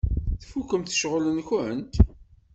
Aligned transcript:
Tfukkemt 0.41 0.93
ccɣel-nkent? 0.95 1.93